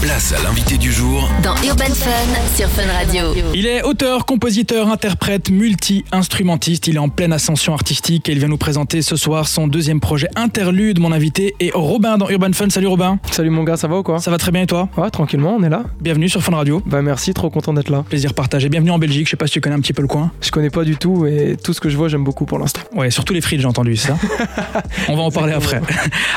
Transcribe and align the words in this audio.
Place 0.00 0.32
à 0.32 0.42
l'invité 0.42 0.76
du 0.76 0.90
jour 0.90 1.30
Dans 1.44 1.54
Urban 1.64 1.84
Fun 1.84 2.10
sur 2.56 2.68
Fun 2.68 2.82
Radio. 2.92 3.26
Il 3.54 3.66
est 3.66 3.84
auteur, 3.84 4.26
compositeur, 4.26 4.88
interprète, 4.88 5.50
multi-instrumentiste. 5.50 6.88
Il 6.88 6.96
est 6.96 6.98
en 6.98 7.08
pleine 7.08 7.32
ascension 7.32 7.72
artistique 7.72 8.28
et 8.28 8.32
il 8.32 8.40
vient 8.40 8.48
nous 8.48 8.56
présenter 8.56 9.02
ce 9.02 9.14
soir 9.14 9.46
son 9.46 9.68
deuxième 9.68 10.00
projet 10.00 10.26
Interlude. 10.34 10.98
Mon 10.98 11.12
invité 11.12 11.54
est 11.60 11.70
Robin 11.72 12.18
dans 12.18 12.28
Urban 12.28 12.52
Fun. 12.52 12.70
Salut 12.70 12.88
Robin. 12.88 13.20
Salut 13.30 13.50
mon 13.50 13.62
gars, 13.62 13.76
ça 13.76 13.86
va 13.86 13.98
ou 13.98 14.02
quoi? 14.02 14.18
Ça 14.18 14.32
va 14.32 14.38
très 14.38 14.50
bien 14.50 14.62
et 14.62 14.66
toi? 14.66 14.88
Ouais, 14.96 15.10
tranquillement, 15.10 15.54
on 15.56 15.62
est 15.62 15.68
là. 15.68 15.84
Bienvenue 16.00 16.28
sur 16.28 16.42
Fun 16.42 16.56
Radio. 16.56 16.82
Bah 16.84 17.00
merci, 17.00 17.32
trop 17.32 17.48
content 17.48 17.72
d'être 17.72 17.90
là. 17.90 18.04
Plaisir 18.08 18.34
partagé. 18.34 18.68
Bienvenue 18.68 18.90
en 18.90 18.98
Belgique. 18.98 19.26
Je 19.26 19.30
sais 19.30 19.36
pas 19.36 19.46
si 19.46 19.52
tu 19.52 19.60
connais 19.60 19.76
un 19.76 19.80
petit 19.80 19.92
peu 19.92 20.02
le 20.02 20.08
coin. 20.08 20.32
Je 20.40 20.50
connais 20.50 20.70
pas 20.70 20.82
du 20.82 20.96
tout 20.96 21.24
et 21.26 21.56
tout 21.62 21.72
ce 21.72 21.80
que 21.80 21.88
je 21.88 21.96
vois, 21.96 22.08
j'aime 22.08 22.24
beaucoup 22.24 22.46
pour 22.46 22.58
l'instant. 22.58 22.80
Ouais, 22.96 23.12
surtout 23.12 23.32
les 23.32 23.40
frites, 23.40 23.60
j'ai 23.60 23.66
entendu 23.66 23.94
ça? 23.94 24.16
On 25.08 25.14
va 25.14 25.22
en 25.22 25.30
parler 25.30 25.52
après. 25.52 25.80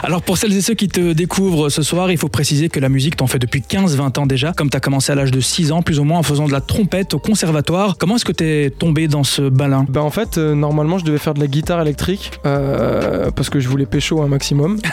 Alors 0.03 0.21
pour 0.21 0.37
celles 0.37 0.55
et 0.55 0.61
ceux 0.61 0.75
qui 0.75 0.89
te 0.89 1.13
découvrent 1.13 1.69
ce 1.69 1.81
soir, 1.81 2.11
il 2.11 2.19
faut 2.19 2.29
préciser 2.29 2.69
que 2.69 2.79
la 2.79 2.89
musique 2.89 3.14
t'en 3.15 3.27
fait 3.27 3.39
depuis 3.39 3.61
15-20 3.61 4.19
ans 4.19 4.25
déjà, 4.25 4.53
comme 4.53 4.69
tu 4.69 4.77
as 4.77 4.79
commencé 4.79 5.11
à 5.11 5.15
l'âge 5.15 5.31
de 5.31 5.39
6 5.39 5.71
ans 5.71 5.81
plus 5.81 5.99
ou 5.99 6.03
moins 6.03 6.19
en 6.19 6.23
faisant 6.23 6.47
de 6.47 6.51
la 6.51 6.61
trompette 6.61 7.13
au 7.13 7.19
conservatoire. 7.19 7.97
Comment 7.97 8.15
est-ce 8.15 8.25
que 8.25 8.31
t'es 8.31 8.69
tombé 8.69 9.07
dans 9.07 9.23
ce 9.23 9.49
balin 9.49 9.85
Bah 9.89 10.01
en 10.01 10.09
fait, 10.09 10.37
euh, 10.37 10.55
normalement, 10.55 10.97
je 10.97 11.05
devais 11.05 11.17
faire 11.17 11.33
de 11.33 11.39
la 11.39 11.47
guitare 11.47 11.81
électrique 11.81 12.31
euh, 12.45 13.31
parce 13.31 13.49
que 13.49 13.59
je 13.59 13.67
voulais 13.69 13.85
pécho 13.85 14.21
un 14.21 14.27
maximum. 14.27 14.79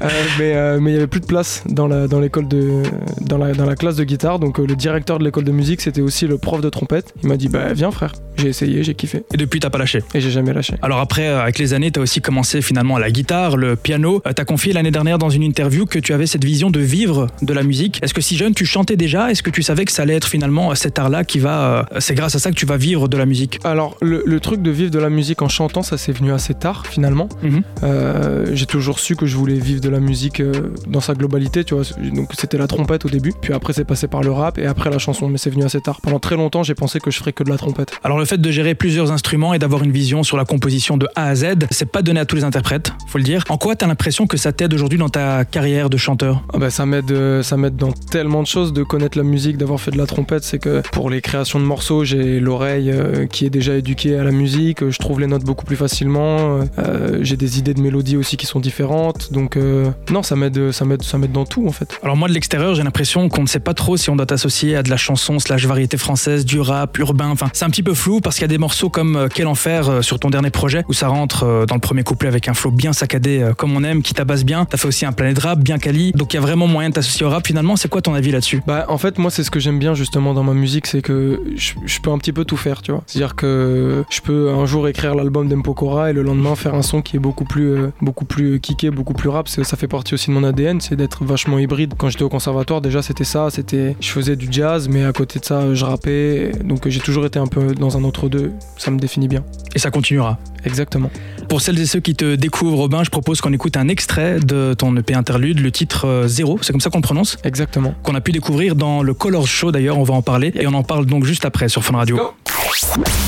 Euh, 0.00 0.08
mais 0.38 0.80
mais 0.80 0.90
il 0.90 0.94
y 0.94 0.96
avait 0.96 1.06
plus 1.06 1.20
de 1.20 1.26
place 1.26 1.62
dans 1.68 1.86
la 1.86 2.08
dans 2.08 2.20
l'école 2.20 2.48
de 2.48 2.82
dans 3.20 3.38
la 3.38 3.52
dans 3.52 3.64
la 3.64 3.76
classe 3.76 3.96
de 3.96 4.04
guitare. 4.04 4.38
Donc 4.38 4.58
le 4.58 4.74
directeur 4.76 5.18
de 5.18 5.24
l'école 5.24 5.44
de 5.44 5.52
musique, 5.52 5.80
c'était 5.80 6.00
aussi 6.00 6.26
le 6.26 6.38
prof 6.38 6.60
de 6.60 6.68
trompette. 6.68 7.14
Il 7.22 7.28
m'a 7.28 7.36
dit 7.36 7.48
bah 7.48 7.72
viens 7.72 7.90
frère. 7.90 8.12
J'ai 8.36 8.48
essayé, 8.48 8.82
j'ai 8.82 8.94
kiffé 8.94 9.22
Et 9.32 9.36
depuis 9.36 9.60
t'as 9.60 9.70
pas 9.70 9.78
lâché 9.78 10.02
et 10.14 10.20
j'ai 10.20 10.30
jamais 10.30 10.52
lâché. 10.52 10.74
Alors 10.82 10.98
après, 10.98 11.28
euh, 11.28 11.42
avec 11.42 11.58
les 11.58 11.72
années, 11.74 11.90
tu 11.90 11.98
as 12.00 12.02
aussi 12.02 12.20
commencé 12.20 12.62
finalement 12.62 12.98
la 12.98 13.10
guitare, 13.10 13.56
le 13.56 13.76
piano. 13.76 14.22
tu 14.24 14.40
as 14.40 14.44
confié 14.44 14.72
l'année 14.72 14.90
dernière 14.90 15.18
dans 15.18 15.30
une 15.30 15.42
interview 15.42 15.86
que 15.86 15.98
tu 15.98 16.12
avais 16.12 16.26
cette 16.26 16.44
vision 16.44 16.70
de 16.70 16.80
vivre 16.80 17.28
de 17.42 17.52
la 17.52 17.62
musique. 17.62 18.00
Est-ce 18.02 18.14
que 18.14 18.20
si 18.20 18.36
jeune, 18.36 18.54
tu 18.54 18.66
chantais 18.66 18.96
déjà? 18.96 19.30
Est-ce 19.30 19.42
que 19.42 19.50
tu 19.50 19.62
savais 19.62 19.84
que 19.84 19.92
ça 19.92 20.02
allait 20.02 20.14
être 20.16 20.28
finalement 20.28 20.70
euh, 20.70 20.74
cet 20.74 20.98
art-là 20.98 21.24
qui 21.24 21.38
va... 21.38 21.86
euh, 21.92 22.00
C'est 22.00 22.14
grâce 22.14 22.34
à 22.34 22.38
ça 22.38 22.50
que 22.50 22.56
tu 22.56 22.66
vas 22.66 22.76
vivre 22.76 23.08
de 23.08 23.16
la 23.16 23.26
musique? 23.26 23.58
Alors 23.64 23.96
le, 24.00 24.22
le 24.26 24.40
truc 24.40 24.62
de 24.62 24.70
vivre 24.70 24.90
de 24.90 24.98
la 24.98 25.10
musique 25.10 25.42
en 25.42 25.48
chantant, 25.48 25.82
ça 25.82 25.96
c'est 25.98 26.12
venu 26.12 26.32
assez 26.32 26.54
tard 26.54 26.86
finalement. 26.86 27.28
Mhm. 27.42 27.62
Euh, 27.82 28.46
j'ai 28.52 28.66
toujours 28.66 28.98
su 28.98 29.16
que 29.16 29.26
je 29.26 29.36
voulais 29.36 29.54
vivre 29.58 29.80
de 29.80 29.88
la 29.88 30.00
musique 30.00 30.40
euh, 30.40 30.52
dans 30.86 31.00
sa 31.00 31.14
globalité, 31.14 31.64
tu 31.64 31.74
vois. 31.74 31.84
Donc 32.12 32.30
c'était 32.38 32.58
la 32.58 32.66
trompette 32.66 33.04
au 33.04 33.08
début, 33.08 33.32
puis 33.40 33.52
après 33.52 33.72
c'est 33.72 33.84
passé 33.84 34.08
par 34.08 34.22
le 34.22 34.32
rap 34.32 34.58
et 34.58 34.66
après 34.66 34.90
la 34.90 34.98
chanson, 34.98 35.28
mais 35.28 35.38
c'est 35.38 35.50
venu 35.50 35.64
assez 35.64 35.80
tard. 35.80 36.00
Pendant 36.02 36.18
très 36.18 36.36
longtemps, 36.36 36.62
j'ai 36.62 36.74
pensé 36.74 37.00
que 37.00 37.10
je 37.10 37.18
ferais 37.18 37.32
que 37.32 37.44
de 37.44 37.50
la 37.50 37.56
trompette. 37.58 37.92
Alors 38.02 38.18
le 38.24 38.26
fait 38.26 38.40
de 38.40 38.50
gérer 38.50 38.74
plusieurs 38.74 39.12
instruments 39.12 39.52
et 39.52 39.58
d'avoir 39.58 39.82
une 39.82 39.92
vision 39.92 40.22
sur 40.22 40.38
la 40.38 40.46
composition 40.46 40.96
de 40.96 41.06
A 41.14 41.26
à 41.26 41.34
Z, 41.34 41.66
c'est 41.70 41.84
pas 41.84 42.00
donné 42.00 42.20
à 42.20 42.24
tous 42.24 42.36
les 42.36 42.44
interprètes, 42.44 42.94
faut 43.06 43.18
le 43.18 43.24
dire. 43.24 43.44
En 43.50 43.58
quoi 43.58 43.76
t'as 43.76 43.86
l'impression 43.86 44.26
que 44.26 44.38
ça 44.38 44.50
t'aide 44.50 44.72
aujourd'hui 44.72 44.98
dans 44.98 45.10
ta 45.10 45.44
carrière 45.44 45.90
de 45.90 45.98
chanteur? 45.98 46.42
Ah 46.54 46.56
bah, 46.56 46.70
ça 46.70 46.86
m'aide, 46.86 47.10
euh, 47.10 47.42
ça 47.42 47.58
m'aide 47.58 47.76
dans 47.76 47.92
tellement 47.92 48.40
de 48.40 48.46
choses 48.46 48.72
de 48.72 48.82
connaître 48.82 49.18
la 49.18 49.24
musique, 49.24 49.58
d'avoir 49.58 49.78
fait 49.78 49.90
de 49.90 49.98
la 49.98 50.06
trompette. 50.06 50.42
C'est 50.42 50.58
que 50.58 50.80
pour 50.90 51.10
les 51.10 51.20
créations 51.20 51.60
de 51.60 51.66
morceaux, 51.66 52.02
j'ai 52.02 52.40
l'oreille 52.40 52.90
euh, 52.90 53.26
qui 53.26 53.44
est 53.44 53.50
déjà 53.50 53.74
éduquée 53.74 54.16
à 54.16 54.24
la 54.24 54.30
musique. 54.30 54.88
Je 54.88 54.98
trouve 54.98 55.20
les 55.20 55.26
notes 55.26 55.44
beaucoup 55.44 55.66
plus 55.66 55.76
facilement. 55.76 56.60
euh, 56.78 57.18
j'ai 57.20 57.36
des 57.36 57.58
idées 57.58 57.74
de 57.74 57.82
mélodies 57.82 58.16
aussi 58.16 58.38
qui 58.38 58.46
sont 58.46 58.60
différentes. 58.60 59.34
Donc 59.34 59.58
euh, 59.58 59.90
non, 60.10 60.22
ça 60.22 60.34
m'aide, 60.34 60.70
ça 60.70 60.86
m'aide, 60.86 61.02
ça 61.02 61.18
m'aide 61.18 61.32
dans 61.32 61.44
tout 61.44 61.68
en 61.68 61.72
fait. 61.72 61.98
Alors 62.02 62.16
moi 62.16 62.28
de 62.28 62.32
l'extérieur, 62.32 62.74
j'ai 62.74 62.84
l'impression 62.84 63.28
qu'on 63.28 63.42
ne 63.42 63.48
sait 63.48 63.60
pas 63.60 63.74
trop 63.74 63.98
si 63.98 64.08
on 64.08 64.16
doit 64.16 64.24
t'associer 64.24 64.76
à 64.76 64.82
de 64.82 64.88
la 64.88 64.96
chanson 64.96 65.38
slash 65.38 65.66
variété 65.66 65.98
française, 65.98 66.46
du 66.46 66.58
rap, 66.58 66.96
urbain. 66.96 67.28
Enfin, 67.28 67.50
c'est 67.52 67.66
un 67.66 67.70
petit 67.70 67.82
peu 67.82 67.92
flou 67.92 68.13
parce 68.20 68.36
qu'il 68.36 68.42
y 68.42 68.46
a 68.46 68.48
des 68.48 68.58
morceaux 68.58 68.90
comme 68.90 69.16
euh, 69.16 69.28
Quel 69.32 69.46
enfer 69.46 69.88
euh, 69.88 70.02
sur 70.02 70.18
ton 70.18 70.30
dernier 70.30 70.50
projet 70.50 70.84
où 70.88 70.92
ça 70.92 71.08
rentre 71.08 71.44
euh, 71.44 71.66
dans 71.66 71.74
le 71.74 71.80
premier 71.80 72.02
couplet 72.02 72.28
avec 72.28 72.48
un 72.48 72.54
flow 72.54 72.70
bien 72.70 72.92
saccadé 72.92 73.50
comme 73.56 73.76
on 73.76 73.84
aime, 73.84 74.02
qui 74.02 74.14
tabasse 74.14 74.44
bien. 74.44 74.64
T'as 74.64 74.76
fait 74.76 74.88
aussi 74.88 75.06
un 75.06 75.12
planète 75.12 75.38
rap 75.38 75.60
bien 75.60 75.78
quali. 75.78 76.12
Donc 76.12 76.32
il 76.32 76.36
y 76.36 76.38
a 76.38 76.42
vraiment 76.42 76.66
moyen 76.66 76.90
de 76.90 76.94
t'associer 76.94 77.26
au 77.26 77.30
rap. 77.30 77.46
Finalement, 77.46 77.76
c'est 77.76 77.88
quoi 77.88 78.02
ton 78.02 78.14
avis 78.14 78.30
là-dessus? 78.30 78.62
Bah 78.66 78.86
en 78.88 78.98
fait 78.98 79.18
moi 79.18 79.30
c'est 79.30 79.42
ce 79.42 79.50
que 79.50 79.60
j'aime 79.60 79.78
bien 79.78 79.94
justement 79.94 80.34
dans 80.34 80.42
ma 80.42 80.54
musique 80.54 80.86
c'est 80.86 81.02
que 81.02 81.42
je, 81.56 82.00
peux 82.00 82.10
un 82.10 82.18
petit 82.18 82.32
peu 82.32 82.44
tout 82.44 82.56
faire 82.56 82.82
tu 82.82 82.92
vois 82.92 83.02
c'est 83.06 83.18
à 83.18 83.20
dire 83.20 83.34
que 83.34 84.04
je 84.10 84.20
peux 84.20 84.50
un 84.50 84.66
jour 84.66 84.88
écrire 84.88 85.14
l'album 85.14 85.48
d'Empokora 85.48 86.10
et 86.10 86.12
le 86.12 86.22
lendemain 86.22 86.54
faire 86.54 86.74
un 86.74 86.82
son 86.82 87.02
qui 87.02 87.16
est 87.16 87.20
beaucoup 87.20 87.44
plus 87.44 87.76
beaucoup 88.00 88.24
plus 88.24 88.60
kické 88.60 88.90
beaucoup 88.90 89.14
plus 89.14 89.28
rap 89.28 89.48
ça 89.48 89.76
fait 89.76 89.88
partie 89.88 90.14
aussi 90.14 90.30
de 90.30 90.34
mon 90.34 90.44
ADN 90.44 90.80
c'est 90.80 90.96
d'être 90.96 91.24
vachement 91.24 91.58
hybride 91.58 91.94
quand 91.96 92.08
j'étais 92.08 92.24
au 92.24 92.28
conservatoire 92.28 92.80
déjà 92.80 93.02
c'était 93.02 93.24
ça 93.24 93.48
c'était 93.50 93.96
je 94.00 94.08
faisais 94.08 94.36
du 94.36 94.48
jazz 94.50 94.88
mais 94.88 95.04
à 95.04 95.12
côté 95.12 95.38
de 95.38 95.44
ça 95.44 95.74
je 95.74 95.84
rappais 95.84 96.52
donc 96.64 96.88
j'ai 96.88 97.00
toujours 97.00 97.26
été 97.26 97.38
un 97.38 97.46
peu 97.46 97.74
dans 97.74 97.96
un 97.96 98.03
entre 98.04 98.28
deux 98.28 98.52
ça 98.76 98.90
me 98.90 98.98
définit 98.98 99.28
bien 99.28 99.44
Et 99.74 99.78
ça 99.78 99.90
continuera. 99.90 100.38
exactement 100.64 101.10
Pour 101.48 101.60
celles 101.60 101.78
et 101.80 101.86
ceux 101.86 102.00
qui 102.00 102.14
te 102.14 102.34
découvrent, 102.34 102.78
Robin, 102.78 103.04
je 103.04 103.10
propose 103.10 103.40
qu'on 103.40 103.52
écoute 103.52 103.76
un 103.76 103.88
extrait 103.88 104.40
de 104.40 104.74
ton 104.74 104.96
EP 104.96 105.14
interlude, 105.14 105.60
le 105.60 105.70
titre 105.70 106.06
euh, 106.06 106.28
Zéro, 106.28 106.58
c'est 106.62 106.72
comme 106.72 106.80
ça 106.80 106.90
qu'on 106.90 106.98
le 106.98 107.02
prononce, 107.02 107.38
exactement 107.44 107.94
qu'on 108.02 108.14
a 108.14 108.20
pu 108.20 108.32
découvrir 108.32 108.76
dans 108.76 109.02
le 109.02 109.14
Colors 109.14 109.46
Show 109.46 109.72
d'ailleurs, 109.72 109.98
on 109.98 110.04
va 110.04 110.14
en 110.14 110.22
parler. 110.22 110.52
Et 110.54 110.66
on 110.66 110.74
en 110.74 110.82
parle 110.82 111.06
donc 111.06 111.24
juste 111.24 111.44
après 111.44 111.68
sur 111.68 111.84
Fun 111.84 111.96
Radio. 111.96 112.18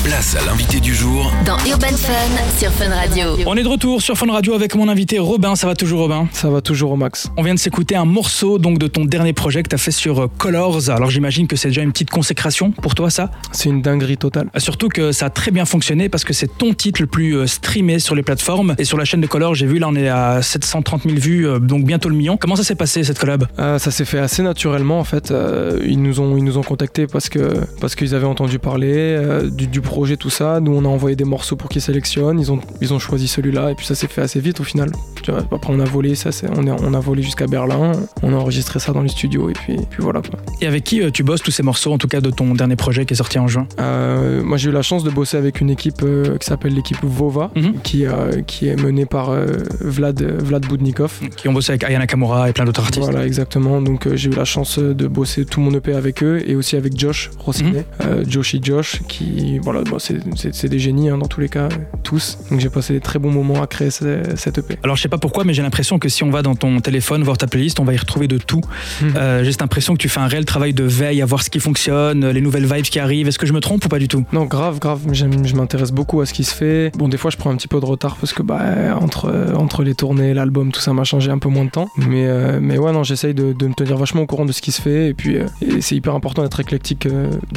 Place 0.03 0.35
à 0.35 0.45
l'invité 0.45 0.81
du 0.81 0.93
jour 0.93 1.31
Dans 1.45 1.55
Urban 1.69 1.95
Fun 1.95 2.57
sur 2.59 2.69
Fun 2.69 2.89
Radio. 2.93 3.27
On 3.45 3.55
est 3.55 3.63
de 3.63 3.67
retour 3.69 4.01
sur 4.01 4.17
Fun 4.17 4.29
Radio 4.29 4.53
avec 4.53 4.75
mon 4.75 4.89
invité 4.89 5.19
Robin, 5.19 5.55
ça 5.55 5.67
va 5.67 5.73
toujours 5.75 6.01
Robin? 6.01 6.27
Ça 6.33 6.49
va 6.49 6.59
toujours 6.59 6.91
au 6.91 6.97
max 6.97 7.29
On 7.37 7.43
vient 7.43 7.53
de 7.53 7.59
s'écouter 7.59 7.95
un 7.95 8.03
morceau 8.03 8.59
donc 8.59 8.77
de 8.77 8.87
ton 8.87 9.05
dernier 9.05 9.31
projet 9.31 9.63
que 9.63 9.69
tu 9.69 9.75
as 9.75 9.77
fait 9.77 9.91
sur 9.91 10.19
euh, 10.23 10.27
Colors. 10.37 10.89
Alors 10.89 11.09
j'imagine 11.09 11.47
que 11.47 11.55
c'est 11.55 11.69
déjà 11.69 11.81
une 11.81 11.93
petite 11.93 12.09
consécration 12.09 12.71
pour 12.71 12.93
toi 12.93 13.09
ça? 13.09 13.31
c'est 13.53 13.69
une 13.69 13.81
dinguerie 13.81 14.17
totale 14.17 14.49
Euh, 14.53 14.59
Surtout 14.59 14.89
que 14.89 15.13
ça 15.13 15.27
a 15.27 15.29
très 15.29 15.51
bien 15.51 15.63
fonctionné 15.63 16.09
parce 16.09 16.25
que 16.25 16.33
c'est 16.33 16.57
ton 16.57 16.73
titre 16.73 16.99
le 17.01 17.07
plus 17.07 17.37
euh, 17.37 17.47
streamé 17.47 17.99
sur 17.99 18.15
les 18.15 18.23
plateformes. 18.23 18.75
Et 18.77 18.83
sur 18.83 18.97
la 18.97 19.05
chaîne 19.05 19.21
de 19.21 19.27
Colors, 19.27 19.55
j'ai 19.55 19.65
vu 19.65 19.79
là 19.79 19.87
on 19.87 19.95
est 19.95 20.09
à 20.09 20.41
730 20.41 21.03
000 21.03 21.15
vues, 21.15 21.47
donc 21.61 21.85
bientôt 21.85 22.09
le 22.09 22.15
million. 22.15 22.35
Comment 22.35 22.57
ça 22.57 22.63
s'est 22.65 22.75
passé 22.75 23.01
cette 23.05 23.17
collab? 23.17 23.47
Euh, 23.59 23.79
ça 23.79 23.91
s'est 23.91 24.03
fait 24.05 24.19
assez 24.19 24.43
naturellement 24.43 24.99
en 24.99 25.05
fait. 25.05 25.31
Euh, 25.31 25.79
ils 25.85 26.01
nous 26.01 26.19
ont 26.19 26.35
ils 26.35 26.43
nous 26.43 26.57
ont 26.57 26.63
contactés 26.63 27.07
parce 27.07 27.29
que 27.29 27.61
parce 27.79 27.95
qu'ils 27.95 28.13
avaient 28.13 28.25
entendu 28.25 28.59
parler 28.59 28.87
euh, 28.93 29.36
du, 29.43 29.67
du 29.67 29.81
projet 29.81 30.17
tout 30.17 30.29
ça. 30.29 30.59
Nous 30.59 30.73
on 30.73 30.85
a 30.85 30.87
envoyé 30.87 31.15
des 31.15 31.23
morceaux 31.23 31.55
pour 31.55 31.69
qu'ils 31.69 31.81
sélectionnent. 31.81 32.39
Ils 32.39 32.51
ont 32.51 32.59
ils 32.81 32.93
ont 32.93 32.99
choisi 32.99 33.27
celui-là 33.27 33.71
et 33.71 33.75
puis 33.75 33.85
ça 33.85 33.95
s'est 33.95 34.07
fait 34.07 34.21
assez 34.21 34.39
vite 34.39 34.59
au 34.59 34.63
final. 34.63 34.91
Tu 35.23 35.31
vois, 35.31 35.41
après 35.51 35.73
on 35.73 35.79
a 35.79 35.85
volé 35.85 36.15
ça 36.15 36.31
c'est 36.31 36.47
on 36.55 36.65
est 36.67 36.71
on 36.71 36.93
a 36.93 36.99
volé 36.99 37.23
jusqu'à 37.23 37.47
Berlin. 37.47 37.91
On 38.23 38.33
a 38.33 38.35
enregistré 38.35 38.79
ça 38.79 38.93
dans 38.93 39.01
les 39.01 39.09
studios 39.09 39.49
et 39.49 39.53
puis 39.53 39.77
puis 39.89 40.01
voilà 40.01 40.21
quoi. 40.21 40.39
Et 40.61 40.67
avec 40.67 40.83
qui 40.83 41.01
euh, 41.01 41.11
tu 41.11 41.23
bosses 41.23 41.41
tous 41.41 41.51
ces 41.51 41.63
morceaux, 41.63 41.91
en 41.91 41.97
tout 41.97 42.07
cas 42.07 42.21
de 42.21 42.31
ton 42.31 42.53
dernier 42.53 42.75
projet 42.75 43.05
qui 43.05 43.13
est 43.13 43.17
sorti 43.17 43.39
en 43.39 43.47
juin? 43.47 43.67
Euh, 43.79 44.43
moi 44.43 44.57
j'ai 44.57 44.69
eu 44.69 44.73
la 44.73 44.81
chance 44.81 45.03
de 45.03 45.09
bosser 45.09 45.37
avec 45.37 45.61
une 45.61 45.69
équipe 45.69 46.01
euh, 46.03 46.37
qui 46.37 46.45
s'appelle 46.45 46.73
l'équipe 46.73 46.97
Vova. 47.03 47.51
Mhm. 47.55 47.73
Qui, 47.83 48.05
euh, 48.05 48.41
qui 48.41 48.67
est 48.67 48.75
menée 48.75 49.05
par 49.05 49.29
euh, 49.29 49.45
Vlad, 49.81 50.21
Vlad 50.21 50.65
Boudnikov. 50.65 51.19
Qui 51.35 51.47
ont 51.47 51.53
bossé 51.53 51.71
avec 51.71 51.83
Ayana 51.83 52.07
Kamura 52.07 52.49
et 52.49 52.53
plein 52.53 52.65
d'autres 52.65 52.81
artistes. 52.81 53.03
Voilà, 53.03 53.25
exactement. 53.25 53.81
Donc 53.81 54.07
euh, 54.07 54.15
j'ai 54.15 54.29
eu 54.29 54.33
la 54.33 54.45
chance 54.45 54.79
euh, 54.79 54.93
de 54.93 55.07
bosser 55.07 55.45
tout 55.45 55.61
mon 55.61 55.73
EP 55.73 55.93
avec 55.93 56.23
eux 56.23 56.41
et 56.45 56.55
aussi 56.55 56.75
avec 56.75 56.97
Josh 56.97 57.29
Rossinet, 57.39 57.85
euh, 58.05 58.23
Joshi 58.27 58.59
Josh, 58.61 59.01
qui, 59.07 59.26
voilà, 59.61 59.81
bon, 59.83 59.97
c'est- 59.99 60.65
des 60.67 60.79
génies 60.79 61.09
hein, 61.09 61.17
dans 61.17 61.27
tous 61.27 61.39
les 61.39 61.49
cas, 61.49 61.69
tous. 62.03 62.37
Donc 62.49 62.59
j'ai 62.59 62.69
passé 62.69 62.93
des 62.93 62.99
très 62.99 63.19
bons 63.19 63.31
moments 63.31 63.61
à 63.61 63.67
créer 63.67 63.89
ce- 63.89 64.23
cette 64.35 64.57
EP. 64.57 64.77
Alors 64.83 64.95
je 64.95 65.01
sais 65.01 65.07
pas 65.09 65.17
pourquoi, 65.17 65.43
mais 65.43 65.53
j'ai 65.53 65.61
l'impression 65.61 65.99
que 65.99 66.09
si 66.09 66.23
on 66.23 66.29
va 66.29 66.41
dans 66.41 66.55
ton 66.55 66.79
téléphone 66.81 67.23
voir 67.23 67.37
ta 67.37 67.47
playlist, 67.47 67.79
on 67.79 67.83
va 67.85 67.93
y 67.93 67.97
retrouver 67.97 68.27
de 68.27 68.37
tout. 68.37 68.61
Mhm. 69.01 69.13
Euh, 69.15 69.43
j'ai 69.43 69.51
cette 69.51 69.61
impression 69.61 69.93
que 69.93 69.99
tu 69.99 70.09
fais 70.09 70.19
un 70.19 70.27
réel 70.27 70.45
travail 70.45 70.73
de 70.73 70.83
veille 70.83 71.21
à 71.21 71.25
voir 71.25 71.41
ce 71.43 71.49
qui 71.49 71.59
fonctionne, 71.59 72.27
les 72.29 72.41
nouvelles 72.41 72.65
vibes 72.65 72.83
qui 72.85 72.99
arrivent. 72.99 73.27
Est-ce 73.27 73.39
que 73.39 73.45
je 73.45 73.53
me 73.53 73.59
trompe 73.59 73.85
ou 73.85 73.87
pas 73.89 73.99
du 73.99 74.07
tout? 74.07 74.25
Non, 74.33 74.45
grave, 74.45 74.79
grave. 74.79 75.01
Je 75.13 75.55
m'intéresse 75.55 75.91
beaucoup 75.91 76.21
à 76.21 76.25
ce 76.25 76.33
qui 76.33 76.43
se 76.43 76.53
fait. 76.53 76.91
Bon, 76.97 77.07
des 77.07 77.17
fois, 77.17 77.31
je 77.31 77.37
prends 77.37 77.51
un 77.51 77.55
petit 77.55 77.67
peu 77.67 77.79
de 77.79 77.85
retard 77.85 78.17
parce 78.17 78.33
que 78.33 78.41
bah, 78.43 78.97
entre, 78.99 79.53
entre 79.55 79.83
les 79.83 79.95
tournées, 79.95 80.33
l'album, 80.33 80.71
tout 80.71 80.81
ça 80.81 80.93
m'a 80.93 81.03
changé 81.03 81.31
un 81.31 81.37
peu 81.39 81.49
moins 81.49 81.65
de 81.65 81.69
temps. 81.69 81.87
Mais, 81.97 82.25
euh, 82.27 82.59
mais 82.61 82.77
ouais, 82.77 82.91
non, 82.91 83.03
j'essaye 83.03 83.33
de, 83.33 83.53
de 83.53 83.67
me 83.67 83.73
tenir 83.73 83.97
vachement 83.97 84.21
au 84.21 84.25
courant 84.25 84.45
de 84.45 84.51
ce 84.51 84.61
qui 84.61 84.71
se 84.71 84.81
fait. 84.81 85.09
Et 85.09 85.13
puis, 85.13 85.37
euh, 85.37 85.45
c'est 85.79 85.95
hyper 85.95 86.13
important 86.15 86.41
d'être 86.43 86.59
éclectique 86.59 87.07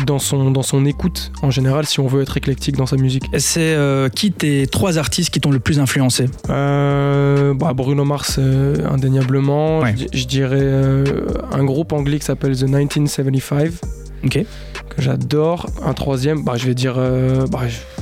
dans, 0.07 0.19
son, 0.19 0.51
dans 0.51 0.63
son 0.63 0.85
écoute 0.87 1.33
en 1.43 1.51
général 1.51 1.60
si 1.87 2.01
on 2.01 2.07
veut 2.07 2.23
être 2.23 2.37
éclectique 2.37 2.77
dans 2.77 2.87
sa 2.87 2.97
musique. 2.97 3.25
Et 3.33 3.39
C'est 3.39 3.75
euh, 3.75 4.09
qui 4.09 4.33
tes 4.33 4.67
trois 4.67 4.99
artistes 4.99 5.31
qui 5.31 5.41
t'ont 5.41 5.51
le 5.51 5.61
plus 5.61 5.79
influencé? 5.79 6.27
Euh, 6.49 7.55
bah, 7.55 7.73
Bruno 7.75 8.05
Mars, 8.05 8.37
euh, 8.39 8.77
indéniablement. 8.91 9.81
Ouais. 9.81 9.95
Je, 9.97 10.19
je 10.19 10.27
dirais 10.27 10.59
euh, 10.61 11.05
un 11.53 11.65
groupe 11.65 11.93
anglais 11.93 12.19
qui 12.19 12.25
s'appelle 12.25 12.57
The 12.57 12.63
1975, 12.63 13.81
Ok. 14.25 14.45
que 14.89 15.03
j'adore. 15.03 15.67
Un 15.85 15.93
troisième, 15.95 16.45
bah, 16.45 16.55
je 16.57 16.67
vais 16.67 16.75
dire. 16.75 16.95
bah, 17.51 17.61
je- 17.69 18.00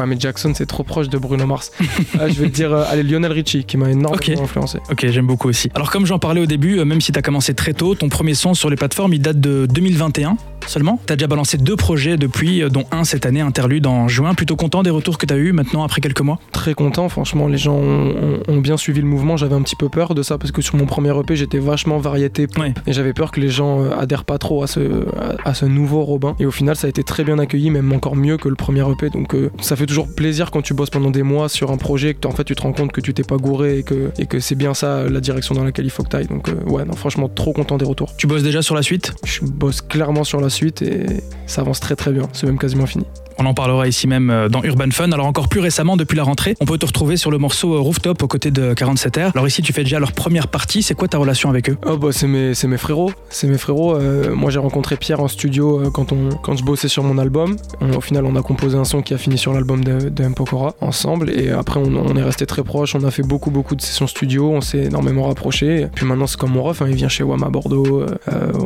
Ouais, 0.00 0.06
mais 0.06 0.16
Jackson, 0.18 0.52
c'est 0.54 0.64
trop 0.64 0.82
proche 0.82 1.10
de 1.10 1.18
Bruno 1.18 1.44
Mars. 1.46 1.72
Ah, 2.18 2.26
je 2.30 2.40
vais 2.40 2.48
dire, 2.48 2.72
euh, 2.72 2.84
allez, 2.88 3.02
Lionel 3.02 3.32
Richie, 3.32 3.64
qui 3.64 3.76
m'a 3.76 3.90
énormément 3.90 4.42
influencé. 4.42 4.78
Ok, 4.90 5.06
j'aime 5.06 5.26
beaucoup 5.26 5.48
aussi. 5.50 5.68
Alors 5.74 5.90
comme 5.90 6.06
j'en 6.06 6.18
parlais 6.18 6.40
au 6.40 6.46
début, 6.46 6.78
euh, 6.78 6.86
même 6.86 7.02
si 7.02 7.12
t'as 7.12 7.20
commencé 7.20 7.52
très 7.52 7.74
tôt, 7.74 7.94
ton 7.94 8.08
premier 8.08 8.32
son 8.32 8.54
sur 8.54 8.70
les 8.70 8.76
plateformes, 8.76 9.12
il 9.12 9.20
date 9.20 9.40
de 9.40 9.66
2021 9.66 10.38
seulement. 10.66 11.00
T'as 11.04 11.16
déjà 11.16 11.26
balancé 11.26 11.58
deux 11.58 11.76
projets 11.76 12.16
depuis, 12.16 12.62
euh, 12.62 12.68
dont 12.68 12.84
un 12.92 13.04
cette 13.04 13.26
année, 13.26 13.40
Interlude 13.40 13.86
en 13.86 14.08
juin. 14.08 14.34
Plutôt 14.34 14.56
content 14.56 14.82
des 14.82 14.90
retours 14.90 15.18
que 15.18 15.26
t'as 15.26 15.36
eu 15.36 15.52
maintenant 15.52 15.82
après 15.82 16.00
quelques 16.00 16.20
mois? 16.20 16.38
Très 16.52 16.74
content, 16.74 17.08
franchement, 17.08 17.48
les 17.48 17.58
gens 17.58 17.76
ont, 17.76 18.60
bien 18.60 18.76
suivi 18.76 19.00
le 19.00 19.06
mouvement. 19.06 19.36
J'avais 19.36 19.54
un 19.54 19.62
petit 19.62 19.76
peu 19.76 19.88
peur 19.88 20.14
de 20.14 20.22
ça 20.22 20.38
parce 20.38 20.52
que 20.52 20.62
sur 20.62 20.76
mon 20.76 20.86
premier 20.86 21.18
EP, 21.18 21.34
j'étais 21.34 21.58
vachement 21.58 21.98
variété. 21.98 22.46
pop. 22.46 22.62
Ouais. 22.62 22.74
Et 22.86 22.92
j'avais 22.92 23.12
peur 23.12 23.30
que 23.30 23.40
les 23.40 23.48
gens 23.48 23.82
euh, 23.82 23.98
adhèrent 23.98 24.24
pas 24.24 24.38
trop 24.38 24.62
à 24.62 24.66
ce, 24.66 25.06
à, 25.44 25.48
à 25.48 25.54
ce 25.54 25.64
nouveau 25.64 26.02
Robin. 26.02 26.36
Et 26.38 26.46
au 26.46 26.50
final, 26.50 26.76
ça 26.76 26.86
a 26.86 26.90
été 26.90 27.02
très 27.02 27.24
bien 27.24 27.38
accueilli, 27.38 27.70
même 27.70 27.92
encore 27.92 28.16
mieux 28.16 28.36
que 28.36 28.48
le 28.48 28.54
premier 28.54 28.88
EP. 28.90 29.10
Donc 29.10 29.34
euh, 29.34 29.50
ça 29.60 29.76
fait 29.76 29.89
toujours 29.90 30.08
plaisir 30.08 30.50
quand 30.50 30.62
tu 30.62 30.72
bosses 30.72 30.90
pendant 30.90 31.10
des 31.10 31.24
mois 31.24 31.48
sur 31.48 31.70
un 31.72 31.76
projet 31.76 32.14
que 32.14 32.26
en 32.28 32.30
fait 32.30 32.44
tu 32.44 32.54
te 32.54 32.62
rends 32.62 32.72
compte 32.72 32.92
que 32.92 33.00
tu 33.00 33.12
t'es 33.12 33.24
pas 33.24 33.36
gouré 33.36 33.78
et 33.78 33.82
que, 33.82 34.12
et 34.18 34.26
que 34.26 34.38
c'est 34.38 34.54
bien 34.54 34.72
ça 34.72 35.08
la 35.08 35.20
direction 35.20 35.54
dans 35.54 35.64
laquelle 35.64 35.84
il 35.84 35.90
faut 35.90 36.04
que 36.04 36.08
tu 36.08 36.16
ailles. 36.16 36.28
Donc 36.28 36.48
euh, 36.48 36.54
ouais, 36.66 36.84
non, 36.84 36.94
franchement, 36.94 37.28
trop 37.28 37.52
content 37.52 37.76
des 37.76 37.84
retours. 37.84 38.14
Tu 38.16 38.26
bosses 38.26 38.44
déjà 38.44 38.62
sur 38.62 38.74
la 38.74 38.82
suite? 38.82 39.12
Je 39.24 39.40
bosse 39.44 39.80
clairement 39.80 40.24
sur 40.24 40.40
la 40.40 40.48
suite 40.48 40.82
et 40.82 41.06
ça 41.46 41.62
avance 41.62 41.80
très 41.80 41.96
très 41.96 42.12
bien. 42.12 42.28
C'est 42.32 42.46
même 42.46 42.58
quasiment 42.58 42.86
fini. 42.86 43.04
On 43.42 43.46
en 43.46 43.54
parlera 43.54 43.88
ici 43.88 44.06
même 44.06 44.28
euh, 44.28 44.50
dans 44.50 44.62
Urban 44.62 44.90
Fun. 44.90 45.12
Alors 45.12 45.24
encore 45.24 45.48
plus 45.48 45.60
récemment, 45.60 45.96
depuis 45.96 46.14
la 46.14 46.24
rentrée, 46.24 46.56
on 46.60 46.66
peut 46.66 46.76
te 46.76 46.84
retrouver 46.84 47.16
sur 47.16 47.30
le 47.30 47.38
morceau 47.38 47.74
euh, 47.74 47.78
Rooftop 47.78 48.22
aux 48.22 48.28
côtés 48.28 48.50
de 48.50 48.74
47R. 48.74 49.30
Alors 49.32 49.46
ici, 49.46 49.62
tu 49.62 49.72
fais 49.72 49.82
déjà 49.82 49.98
leur 49.98 50.12
première 50.12 50.46
partie. 50.48 50.82
C'est 50.82 50.94
quoi 50.94 51.08
ta 51.08 51.16
relation 51.16 51.48
avec 51.48 51.70
eux? 51.70 51.78
Oh 51.86 51.96
bah 51.96 52.08
c'est 52.12 52.26
mes, 52.26 52.52
mes 52.64 52.76
frérots. 52.76 53.12
C'est 53.30 53.46
mes 53.46 53.56
frérots. 53.56 53.96
Euh, 53.96 54.34
moi 54.34 54.50
j'ai 54.50 54.58
rencontré 54.58 54.98
Pierre 54.98 55.20
en 55.20 55.28
studio 55.28 55.90
quand, 55.90 56.12
on, 56.12 56.28
quand 56.42 56.54
je 56.54 56.62
bossais 56.62 56.88
sur 56.88 57.02
mon 57.02 57.16
album. 57.16 57.56
Au 57.96 58.02
final 58.02 58.26
on 58.26 58.36
a 58.36 58.42
composé 58.42 58.76
un 58.76 58.84
son 58.84 59.00
qui 59.00 59.14
a 59.14 59.18
fini 59.18 59.38
sur 59.38 59.54
l'album 59.54 59.82
de, 59.82 60.10
de 60.10 60.22
M. 60.22 60.34
Pokora 60.34 60.74
ensemble. 60.82 61.30
Et 61.30 61.48
après 61.48 61.80
on, 61.80 62.14
est 62.16 62.22
resté 62.22 62.44
très 62.44 62.62
proches. 62.62 62.94
On 62.94 63.04
a 63.04 63.10
fait 63.10 63.22
beaucoup 63.22 63.50
beaucoup 63.50 63.74
de 63.74 63.80
sessions 63.80 64.06
studio. 64.06 64.50
On 64.50 64.60
s'est 64.60 64.84
énormément 64.84 65.22
rapprochés. 65.22 65.86
Puis 65.94 66.04
maintenant 66.04 66.26
c'est 66.26 66.38
comme 66.38 66.52
mon 66.52 66.62
ref. 66.62 66.82
hein, 66.82 66.88
il 66.90 66.94
vient 66.94 67.08
chez 67.08 67.24
WAM 67.24 67.42
à 67.42 67.48
Bordeaux. 67.48 68.04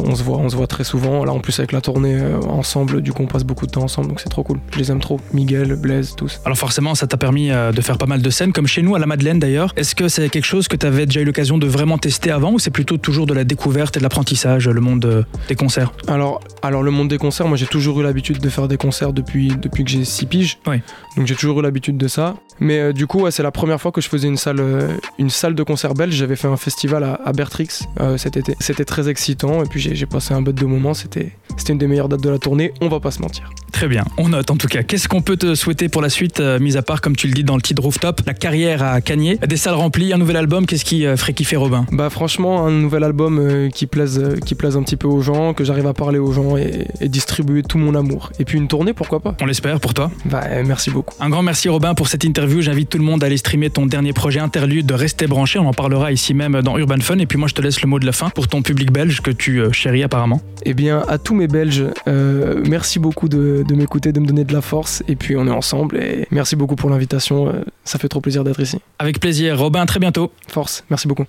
On, 0.04 0.16
se 0.16 0.24
voit, 0.24 0.38
on 0.38 0.48
se 0.48 0.56
voit 0.56 0.66
très 0.66 0.82
souvent. 0.82 1.24
Là 1.24 1.32
en 1.32 1.38
plus 1.38 1.60
avec 1.60 1.70
la 1.70 1.80
tournée 1.80 2.20
ensemble, 2.48 3.02
du 3.02 3.12
coup 3.12 3.22
on 3.22 3.28
passe 3.28 3.44
beaucoup 3.44 3.66
de 3.66 3.70
temps 3.70 3.84
ensemble. 3.84 4.08
Donc 4.08 4.18
c'est 4.18 4.30
trop 4.30 4.42
cool. 4.42 4.58
Je 4.72 4.78
les 4.78 4.90
aime 4.90 5.00
trop. 5.00 5.20
Miguel, 5.32 5.76
Blaise, 5.76 6.14
tous. 6.16 6.40
Alors 6.44 6.58
forcément, 6.58 6.94
ça 6.94 7.06
t'a 7.06 7.16
permis 7.16 7.50
euh, 7.50 7.72
de 7.72 7.80
faire 7.80 7.98
pas 7.98 8.06
mal 8.06 8.22
de 8.22 8.30
scènes, 8.30 8.52
comme 8.52 8.66
chez 8.66 8.82
nous 8.82 8.94
à 8.94 8.98
la 8.98 9.06
Madeleine 9.06 9.38
d'ailleurs. 9.38 9.72
Est-ce 9.76 9.94
que 9.94 10.08
c'est 10.08 10.28
quelque 10.28 10.44
chose 10.44 10.68
que 10.68 10.76
tu 10.76 10.86
avais 10.86 11.06
déjà 11.06 11.20
eu 11.20 11.24
l'occasion 11.24 11.58
de 11.58 11.66
vraiment 11.66 11.98
tester 11.98 12.30
avant 12.30 12.52
ou 12.52 12.58
c'est 12.58 12.70
plutôt 12.70 12.96
toujours 12.96 13.26
de 13.26 13.34
la 13.34 13.44
découverte 13.44 13.96
et 13.96 14.00
de 14.00 14.02
l'apprentissage, 14.02 14.68
le 14.68 14.80
monde 14.80 15.04
euh, 15.04 15.22
des 15.48 15.54
concerts? 15.54 15.92
Alors, 16.08 16.40
alors 16.62 16.82
le 16.82 16.90
monde 16.90 17.08
des 17.08 17.18
concerts, 17.18 17.46
moi 17.46 17.56
j'ai 17.56 17.66
toujours 17.66 18.00
eu 18.00 18.02
l'habitude 18.02 18.38
de 18.38 18.48
faire 18.48 18.68
des 18.68 18.76
concerts 18.76 19.12
depuis, 19.12 19.48
depuis 19.48 19.84
que 19.84 19.90
j'ai 19.90 20.04
6 20.04 20.26
piges. 20.26 20.58
Oui. 20.66 20.80
Donc 21.16 21.26
j'ai 21.26 21.34
toujours 21.34 21.60
eu 21.60 21.62
l'habitude 21.62 21.96
de 21.96 22.08
ça. 22.08 22.34
Mais 22.60 22.78
euh, 22.78 22.92
du 22.92 23.06
coup, 23.06 23.20
ouais, 23.20 23.30
c'est 23.30 23.42
la 23.42 23.50
première 23.50 23.80
fois 23.80 23.92
que 23.92 24.00
je 24.00 24.08
faisais 24.08 24.28
une 24.28 24.36
salle, 24.36 24.60
euh, 24.60 24.88
une 25.18 25.30
salle 25.30 25.54
de 25.54 25.62
concert 25.62 25.94
belge. 25.94 26.14
J'avais 26.14 26.36
fait 26.36 26.48
un 26.48 26.56
festival 26.56 27.04
à, 27.04 27.20
à 27.24 27.32
Bertrix 27.32 27.68
euh, 28.00 28.16
cet 28.16 28.36
été. 28.36 28.54
C'était 28.60 28.84
très 28.84 29.08
excitant 29.08 29.62
et 29.62 29.66
puis 29.66 29.80
j'ai 29.80 30.06
passé 30.06 30.34
un 30.34 30.42
bête 30.42 30.54
de 30.54 30.66
moment. 30.66 30.94
C'était 30.94 31.32
c'était 31.56 31.72
une 31.72 31.78
des 31.78 31.86
meilleures 31.86 32.08
dates 32.08 32.22
de 32.22 32.30
la 32.30 32.38
tournée, 32.38 32.72
on 32.80 32.88
va 32.88 32.98
pas 33.00 33.12
se 33.12 33.20
mentir. 33.22 33.50
Très 33.70 33.86
bien, 33.86 34.04
on 34.18 34.28
note 34.28 34.50
en 34.50 34.56
tout 34.56 34.66
cas. 34.66 34.82
Qu'est-ce 34.82 35.08
qu'on 35.08 35.22
peut 35.22 35.36
te 35.36 35.54
souhaiter 35.54 35.88
pour 35.88 36.02
la 36.02 36.08
suite, 36.08 36.40
mis 36.40 36.76
à 36.76 36.82
part, 36.82 37.00
comme 37.00 37.14
tu 37.16 37.26
le 37.26 37.32
dis 37.32 37.44
dans 37.44 37.56
le 37.56 37.62
titre 37.62 37.82
Rooftop, 37.82 38.22
la 38.26 38.34
carrière 38.34 38.82
à 38.82 39.00
Cagné, 39.00 39.36
des 39.36 39.56
salles 39.56 39.74
remplies, 39.74 40.12
un 40.12 40.18
nouvel 40.18 40.36
album, 40.36 40.66
qu'est-ce 40.66 40.84
qui 40.84 41.04
ferait 41.16 41.32
kiffer 41.32 41.56
Robin? 41.56 41.86
Bah 41.92 42.10
franchement, 42.10 42.66
un 42.66 42.70
nouvel 42.70 43.04
album 43.04 43.68
qui, 43.72 43.86
plaise, 43.86 44.36
qui 44.44 44.54
plaise 44.54 44.76
un 44.76 44.82
petit 44.82 44.96
peu 44.96 45.08
aux 45.08 45.20
gens, 45.20 45.54
que 45.54 45.64
j'arrive 45.64 45.86
à 45.86 45.94
parler 45.94 46.18
aux 46.18 46.32
gens 46.32 46.56
et, 46.56 46.86
et 47.00 47.08
distribuer 47.08 47.62
tout 47.62 47.78
mon 47.78 47.94
amour. 47.94 48.30
Et 48.38 48.44
puis 48.44 48.58
une 48.58 48.68
tournée, 48.68 48.92
pourquoi 48.92 49.20
pas? 49.20 49.36
On 49.40 49.46
l'espère 49.46 49.78
pour 49.80 49.94
toi. 49.94 50.10
Bah 50.24 50.44
merci 50.64 50.90
beaucoup. 50.90 51.14
Un 51.20 51.28
grand 51.28 51.42
merci 51.42 51.68
Robin 51.68 51.94
pour 51.94 52.08
cette 52.08 52.24
interview. 52.24 52.43
J'invite 52.46 52.90
tout 52.90 52.98
le 52.98 53.04
monde 53.04 53.22
à 53.22 53.26
aller 53.26 53.36
streamer 53.36 53.70
ton 53.70 53.86
dernier 53.86 54.12
projet 54.12 54.38
interlude 54.38 54.86
de 54.86 54.94
Rester 54.94 55.26
branché. 55.26 55.58
On 55.58 55.66
en 55.66 55.72
parlera 55.72 56.12
ici 56.12 56.34
même 56.34 56.60
dans 56.62 56.76
Urban 56.76 57.00
Fun. 57.00 57.18
Et 57.18 57.26
puis 57.26 57.38
moi, 57.38 57.48
je 57.48 57.54
te 57.54 57.62
laisse 57.62 57.80
le 57.80 57.88
mot 57.88 57.98
de 57.98 58.06
la 58.06 58.12
fin 58.12 58.28
pour 58.30 58.48
ton 58.48 58.60
public 58.62 58.92
belge 58.92 59.22
que 59.22 59.30
tu 59.30 59.60
euh, 59.60 59.72
chéris 59.72 60.02
apparemment. 60.02 60.40
Eh 60.64 60.74
bien, 60.74 61.02
à 61.08 61.18
tous 61.18 61.34
mes 61.34 61.46
Belges, 61.48 61.84
euh, 62.06 62.62
merci 62.68 62.98
beaucoup 62.98 63.28
de, 63.28 63.64
de 63.66 63.74
m'écouter, 63.74 64.12
de 64.12 64.20
me 64.20 64.26
donner 64.26 64.44
de 64.44 64.52
la 64.52 64.60
force. 64.60 65.02
Et 65.08 65.16
puis, 65.16 65.36
on 65.36 65.46
est 65.46 65.50
ensemble. 65.50 65.96
Et 65.96 66.26
merci 66.30 66.54
beaucoup 66.54 66.76
pour 66.76 66.90
l'invitation. 66.90 67.48
euh, 67.48 67.52
ça 67.84 67.98
fait 67.98 68.08
trop 68.08 68.20
plaisir 68.20 68.44
d'être 68.44 68.60
ici. 68.60 68.78
Avec 68.98 69.20
plaisir. 69.20 69.58
Robin, 69.58 69.80
à 69.80 69.86
très 69.86 70.00
bientôt. 70.00 70.30
Force, 70.48 70.84
merci 70.90 71.08
beaucoup. 71.08 71.22